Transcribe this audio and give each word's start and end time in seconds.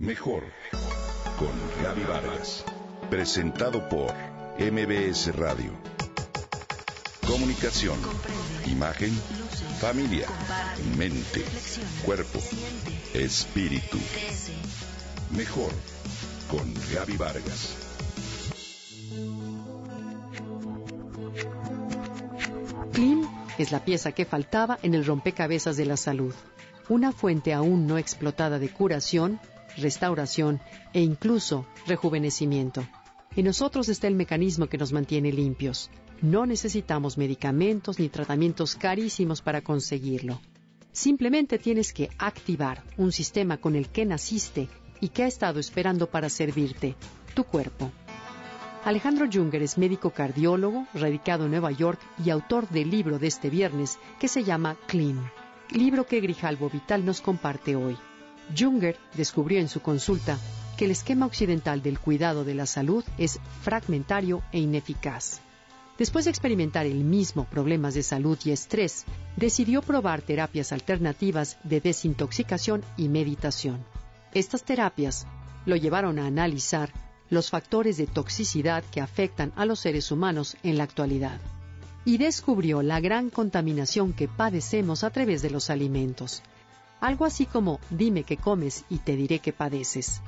Mejor 0.00 0.44
con 1.38 1.50
Gaby 1.84 2.04
Vargas. 2.04 2.64
Presentado 3.10 3.86
por 3.90 4.14
MBS 4.58 5.36
Radio. 5.36 5.72
Comunicación, 7.26 7.98
imagen, 8.66 9.10
familia, 9.78 10.26
mente, 10.96 11.44
cuerpo, 12.02 12.38
espíritu. 13.12 13.98
Mejor 15.36 15.70
con 16.50 16.72
Gaby 16.94 17.18
Vargas. 17.18 17.76
Clean 22.94 23.28
es 23.58 23.70
la 23.70 23.84
pieza 23.84 24.12
que 24.12 24.24
faltaba 24.24 24.78
en 24.82 24.94
el 24.94 25.04
rompecabezas 25.04 25.76
de 25.76 25.84
la 25.84 25.98
salud. 25.98 26.34
Una 26.88 27.12
fuente 27.12 27.52
aún 27.52 27.86
no 27.86 27.98
explotada 27.98 28.58
de 28.58 28.70
curación, 28.70 29.38
restauración 29.80 30.60
e 30.92 31.00
incluso 31.00 31.66
rejuvenecimiento. 31.86 32.86
En 33.36 33.44
nosotros 33.44 33.88
está 33.88 34.08
el 34.08 34.14
mecanismo 34.14 34.66
que 34.66 34.78
nos 34.78 34.92
mantiene 34.92 35.32
limpios. 35.32 35.90
No 36.20 36.46
necesitamos 36.46 37.16
medicamentos 37.16 37.98
ni 37.98 38.08
tratamientos 38.08 38.74
carísimos 38.74 39.40
para 39.40 39.62
conseguirlo. 39.62 40.40
Simplemente 40.92 41.58
tienes 41.58 41.92
que 41.92 42.10
activar 42.18 42.82
un 42.96 43.12
sistema 43.12 43.58
con 43.58 43.76
el 43.76 43.88
que 43.88 44.04
naciste 44.04 44.68
y 45.00 45.08
que 45.08 45.22
ha 45.22 45.26
estado 45.26 45.60
esperando 45.60 46.10
para 46.10 46.28
servirte, 46.28 46.96
tu 47.34 47.44
cuerpo. 47.44 47.92
Alejandro 48.84 49.28
Junger 49.30 49.62
es 49.62 49.78
médico 49.78 50.10
cardiólogo, 50.10 50.86
radicado 50.94 51.44
en 51.44 51.52
Nueva 51.52 51.70
York 51.70 52.00
y 52.24 52.30
autor 52.30 52.68
del 52.70 52.90
libro 52.90 53.18
de 53.18 53.28
este 53.28 53.50
viernes 53.50 53.98
que 54.18 54.26
se 54.26 54.42
llama 54.42 54.76
Clean, 54.86 55.30
libro 55.70 56.06
que 56.06 56.20
Grijalbo 56.20 56.68
Vital 56.70 57.04
nos 57.04 57.20
comparte 57.20 57.76
hoy. 57.76 57.96
Junger 58.56 58.96
descubrió 59.14 59.60
en 59.60 59.68
su 59.68 59.80
consulta 59.80 60.38
que 60.76 60.86
el 60.86 60.90
esquema 60.90 61.26
occidental 61.26 61.82
del 61.82 61.98
cuidado 61.98 62.44
de 62.44 62.54
la 62.54 62.66
salud 62.66 63.04
es 63.18 63.38
fragmentario 63.62 64.42
e 64.52 64.58
ineficaz. 64.58 65.40
Después 65.98 66.24
de 66.24 66.30
experimentar 66.30 66.86
el 66.86 67.04
mismo 67.04 67.44
problemas 67.44 67.92
de 67.92 68.02
salud 68.02 68.38
y 68.44 68.52
estrés, 68.52 69.04
decidió 69.36 69.82
probar 69.82 70.22
terapias 70.22 70.72
alternativas 70.72 71.58
de 71.64 71.80
desintoxicación 71.80 72.82
y 72.96 73.08
meditación. 73.08 73.84
Estas 74.32 74.62
terapias 74.62 75.26
lo 75.66 75.76
llevaron 75.76 76.18
a 76.18 76.26
analizar 76.26 76.90
los 77.28 77.50
factores 77.50 77.98
de 77.98 78.06
toxicidad 78.06 78.82
que 78.90 79.00
afectan 79.00 79.52
a 79.56 79.66
los 79.66 79.80
seres 79.80 80.10
humanos 80.10 80.56
en 80.62 80.78
la 80.78 80.84
actualidad 80.84 81.38
y 82.04 82.16
descubrió 82.16 82.82
la 82.82 83.00
gran 83.00 83.30
contaminación 83.30 84.12
que 84.12 84.26
padecemos 84.26 85.04
a 85.04 85.10
través 85.10 85.42
de 85.42 85.50
los 85.50 85.70
alimentos. 85.70 86.42
Algo 87.00 87.24
así 87.24 87.46
como 87.46 87.80
dime 87.90 88.24
qué 88.24 88.36
comes 88.36 88.84
y 88.90 88.98
te 88.98 89.16
diré 89.16 89.38
qué 89.38 89.52
padeces. 89.52 90.20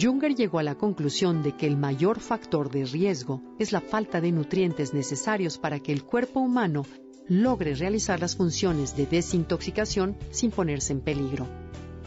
Junger 0.00 0.34
llegó 0.36 0.60
a 0.60 0.62
la 0.62 0.76
conclusión 0.76 1.42
de 1.42 1.56
que 1.56 1.66
el 1.66 1.76
mayor 1.76 2.20
factor 2.20 2.70
de 2.70 2.84
riesgo 2.84 3.42
es 3.58 3.72
la 3.72 3.80
falta 3.80 4.20
de 4.20 4.30
nutrientes 4.30 4.94
necesarios 4.94 5.58
para 5.58 5.80
que 5.80 5.92
el 5.92 6.04
cuerpo 6.04 6.40
humano 6.40 6.86
logre 7.28 7.74
realizar 7.74 8.20
las 8.20 8.36
funciones 8.36 8.96
de 8.96 9.06
desintoxicación 9.06 10.16
sin 10.30 10.52
ponerse 10.52 10.92
en 10.92 11.00
peligro. 11.00 11.48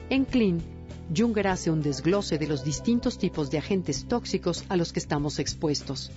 En 0.09 0.23
Clean, 0.23 0.61
Junger 1.15 1.47
hace 1.47 1.69
un 1.69 1.81
desglose 1.81 2.37
de 2.37 2.47
los 2.47 2.63
distintos 2.63 3.17
tipos 3.17 3.51
de 3.51 3.57
agentes 3.57 4.05
tóxicos 4.07 4.63
a 4.69 4.77
los 4.77 4.93
que 4.93 4.99
estamos 4.99 5.39
expuestos. 5.39 6.11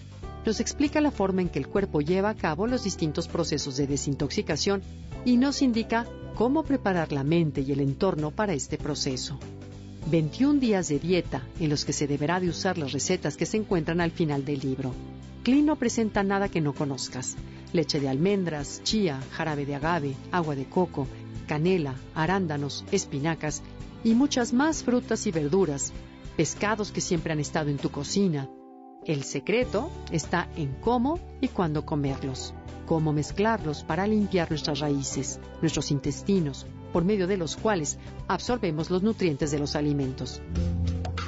Nos 0.46 0.60
explica 0.60 1.00
la 1.00 1.10
forma 1.10 1.42
en 1.42 1.48
que 1.48 1.58
el 1.58 1.66
cuerpo 1.66 2.00
lleva 2.00 2.30
a 2.30 2.36
cabo 2.36 2.68
los 2.68 2.84
distintos 2.84 3.26
procesos 3.26 3.76
de 3.76 3.88
desintoxicación 3.88 4.80
y 5.24 5.38
nos 5.38 5.60
indica 5.60 6.06
cómo 6.36 6.62
preparar 6.62 7.10
la 7.10 7.24
mente 7.24 7.62
y 7.62 7.72
el 7.72 7.80
entorno 7.80 8.30
para 8.30 8.52
este 8.52 8.78
proceso. 8.78 9.40
21 10.08 10.60
días 10.60 10.86
de 10.86 11.00
dieta 11.00 11.42
en 11.58 11.68
los 11.68 11.84
que 11.84 11.92
se 11.92 12.06
deberá 12.06 12.38
de 12.38 12.48
usar 12.48 12.78
las 12.78 12.92
recetas 12.92 13.36
que 13.36 13.44
se 13.44 13.56
encuentran 13.56 14.00
al 14.00 14.12
final 14.12 14.44
del 14.44 14.60
libro. 14.60 14.92
Clean 15.42 15.66
no 15.66 15.74
presenta 15.74 16.22
nada 16.22 16.48
que 16.48 16.60
no 16.60 16.74
conozcas. 16.74 17.34
Leche 17.72 17.98
de 17.98 18.08
almendras, 18.08 18.80
chía, 18.84 19.18
jarabe 19.32 19.66
de 19.66 19.74
agave, 19.74 20.14
agua 20.30 20.54
de 20.54 20.66
coco, 20.66 21.08
canela, 21.48 21.96
arándanos, 22.14 22.84
espinacas 22.92 23.62
y 24.04 24.14
muchas 24.14 24.52
más 24.52 24.84
frutas 24.84 25.26
y 25.26 25.32
verduras, 25.32 25.92
pescados 26.36 26.92
que 26.92 27.00
siempre 27.00 27.32
han 27.32 27.40
estado 27.40 27.68
en 27.68 27.78
tu 27.78 27.90
cocina. 27.90 28.48
El 29.06 29.22
secreto 29.22 29.88
está 30.10 30.50
en 30.56 30.74
cómo 30.80 31.20
y 31.40 31.46
cuándo 31.46 31.86
comerlos, 31.86 32.52
cómo 32.86 33.12
mezclarlos 33.12 33.84
para 33.84 34.04
limpiar 34.04 34.50
nuestras 34.50 34.80
raíces, 34.80 35.38
nuestros 35.60 35.92
intestinos, 35.92 36.66
por 36.92 37.04
medio 37.04 37.28
de 37.28 37.36
los 37.36 37.54
cuales 37.56 37.98
absorbemos 38.26 38.90
los 38.90 39.04
nutrientes 39.04 39.52
de 39.52 39.60
los 39.60 39.76
alimentos. 39.76 40.42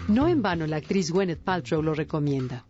No 0.09 0.27
en 0.27 0.43
vano 0.43 0.67
la 0.67 0.79
actriz 0.79 1.13
Gwyneth 1.13 1.39
Paltrow 1.39 1.81
lo 1.81 1.95
recomienda. 1.95 2.65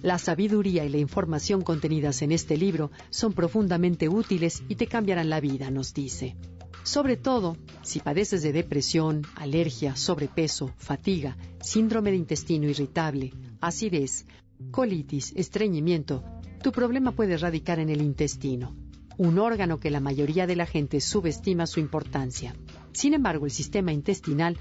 La 0.00 0.18
sabiduría 0.18 0.84
y 0.84 0.90
la 0.90 0.98
información 0.98 1.62
contenidas 1.62 2.22
en 2.22 2.30
este 2.30 2.56
libro 2.56 2.92
son 3.10 3.32
profundamente 3.32 4.08
útiles 4.08 4.62
y 4.68 4.76
te 4.76 4.86
cambiarán 4.86 5.28
la 5.28 5.40
vida, 5.40 5.72
nos 5.72 5.92
dice. 5.92 6.36
Sobre 6.84 7.16
todo, 7.16 7.56
si 7.82 7.98
padeces 7.98 8.42
de 8.42 8.52
depresión, 8.52 9.22
alergia, 9.34 9.96
sobrepeso, 9.96 10.70
fatiga, 10.76 11.36
síndrome 11.60 12.10
de 12.10 12.16
intestino 12.16 12.68
irritable, 12.68 13.32
acidez, 13.60 14.26
colitis, 14.70 15.32
estreñimiento, 15.36 16.24
tu 16.62 16.72
problema 16.72 17.12
puede 17.12 17.36
radicar 17.36 17.78
en 17.78 17.88
el 17.88 18.02
intestino 18.02 18.74
un 19.18 19.38
órgano 19.38 19.78
que 19.78 19.90
la 19.90 20.00
mayoría 20.00 20.46
de 20.46 20.56
la 20.56 20.66
gente 20.66 21.00
subestima 21.00 21.66
su 21.66 21.80
importancia. 21.80 22.54
Sin 22.92 23.14
embargo, 23.14 23.44
el 23.44 23.50
sistema 23.50 23.92
intestinal 23.92 24.56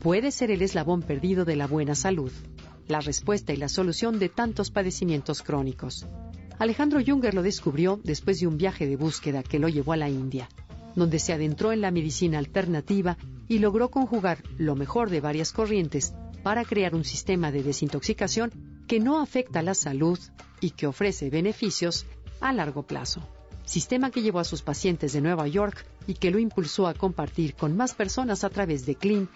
puede 0.00 0.30
ser 0.30 0.50
el 0.50 0.62
eslabón 0.62 1.02
perdido 1.02 1.44
de 1.44 1.56
la 1.56 1.66
buena 1.66 1.94
salud, 1.94 2.32
la 2.88 3.00
respuesta 3.00 3.52
y 3.52 3.56
la 3.56 3.68
solución 3.68 4.18
de 4.18 4.28
tantos 4.28 4.70
padecimientos 4.70 5.42
crónicos. 5.42 6.06
Alejandro 6.58 7.00
Junger 7.04 7.34
lo 7.34 7.42
descubrió 7.42 8.00
después 8.02 8.40
de 8.40 8.46
un 8.46 8.56
viaje 8.56 8.86
de 8.86 8.96
búsqueda 8.96 9.42
que 9.42 9.58
lo 9.58 9.68
llevó 9.68 9.92
a 9.92 9.96
la 9.96 10.10
India, 10.10 10.48
donde 10.94 11.18
se 11.18 11.32
adentró 11.32 11.72
en 11.72 11.80
la 11.80 11.90
medicina 11.90 12.38
alternativa 12.38 13.16
y 13.48 13.58
logró 13.60 13.90
conjugar 13.90 14.42
lo 14.58 14.76
mejor 14.76 15.10
de 15.10 15.20
varias 15.20 15.52
corrientes 15.52 16.14
para 16.42 16.64
crear 16.64 16.94
un 16.94 17.04
sistema 17.04 17.50
de 17.50 17.62
desintoxicación 17.62 18.71
que 18.86 19.00
no 19.00 19.20
afecta 19.20 19.62
la 19.62 19.74
salud 19.74 20.18
y 20.60 20.70
que 20.70 20.86
ofrece 20.86 21.30
beneficios 21.30 22.06
a 22.40 22.52
largo 22.52 22.82
plazo 22.82 23.22
sistema 23.64 24.10
que 24.10 24.22
llevó 24.22 24.40
a 24.40 24.44
sus 24.44 24.62
pacientes 24.62 25.12
de 25.12 25.20
Nueva 25.20 25.46
York 25.48 25.86
y 26.06 26.14
que 26.14 26.30
lo 26.30 26.38
impulsó 26.38 26.86
a 26.86 26.94
compartir 26.94 27.54
con 27.54 27.76
más 27.76 27.94
personas 27.94 28.44
a 28.44 28.50
través 28.50 28.86
de 28.86 28.96
Clean, 28.96 29.28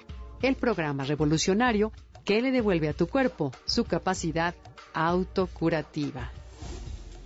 el 0.43 0.57
programa 0.57 1.05
revolucionario 1.05 1.93
que 2.25 2.43
le 2.43 2.51
devuelve 2.51 2.89
a 2.89 2.93
tu 2.93 3.07
cuerpo 3.07 3.53
su 3.65 3.85
capacidad 3.85 4.55
autocurativa. 4.93 6.33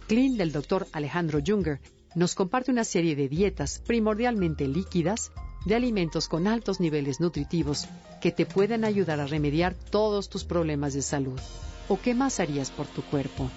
Clean 0.07 0.37
del 0.37 0.53
Dr. 0.53 0.87
Alejandro 0.93 1.41
Junger 1.45 1.81
nos 2.15 2.35
comparte 2.35 2.71
una 2.71 2.85
serie 2.85 3.17
de 3.17 3.29
dietas 3.29 3.83
primordialmente 3.87 4.67
líquidas 4.67 5.33
de 5.65 5.75
alimentos 5.75 6.29
con 6.29 6.47
altos 6.47 6.81
niveles 6.81 7.21
nutritivos 7.21 7.87
que 8.21 8.33
te 8.33 8.47
pueden 8.47 8.85
ayudar 8.85 9.21
a 9.21 9.27
remediar 9.27 9.75
todos 9.75 10.29
tus 10.29 10.45
problemas 10.45 10.95
de 10.95 11.03
salud. 11.03 11.39
¿O 11.91 12.01
qué 12.01 12.15
más 12.15 12.39
harías 12.39 12.71
por 12.71 12.87
tu 12.87 13.03
cuerpo? 13.03 13.51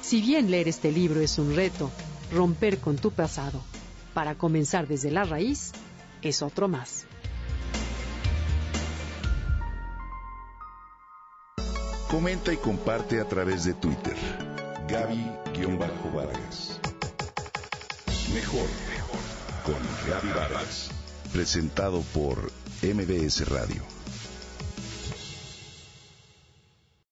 Si 0.00 0.22
bien 0.22 0.50
leer 0.50 0.66
este 0.66 0.90
libro 0.90 1.20
es 1.20 1.38
un 1.38 1.54
reto, 1.54 1.90
romper 2.32 2.78
con 2.78 2.96
tu 2.96 3.10
pasado 3.10 3.60
para 4.14 4.34
comenzar 4.34 4.88
desde 4.88 5.10
la 5.10 5.24
raíz 5.24 5.72
es 6.22 6.40
otro 6.40 6.68
más. 6.68 7.04
Comenta 12.10 12.50
y 12.50 12.56
comparte 12.56 13.20
a 13.20 13.28
través 13.28 13.64
de 13.64 13.74
Twitter. 13.74 14.16
Gaby-Vargas. 14.88 16.80
Mejor, 18.32 18.68
mejor 18.88 19.20
con 19.66 19.76
Gaby 20.08 20.28
Vargas. 20.28 20.88
Presentado 21.30 22.00
por 22.14 22.50
MBS 22.82 23.46
Radio. 23.50 23.95